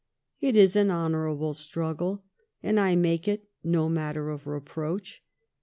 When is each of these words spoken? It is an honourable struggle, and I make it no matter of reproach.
It 0.39 0.55
is 0.55 0.75
an 0.75 0.89
honourable 0.89 1.53
struggle, 1.53 2.23
and 2.63 2.79
I 2.79 2.95
make 2.95 3.27
it 3.27 3.47
no 3.63 3.87
matter 3.87 4.31
of 4.31 4.47
reproach. 4.47 5.23